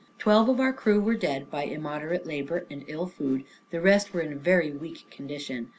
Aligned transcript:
Twelve 0.17 0.49
of 0.49 0.59
our 0.59 0.73
crew 0.73 0.99
were 0.99 1.13
dead 1.13 1.51
by 1.51 1.61
immoderate 1.65 2.25
labor, 2.25 2.65
and 2.71 2.83
ill 2.87 3.05
food, 3.05 3.43
the 3.69 3.79
rest 3.79 4.11
were 4.15 4.21
in 4.21 4.33
a 4.33 4.35
very 4.35 4.71
weak 4.71 5.07
condition. 5.11 5.69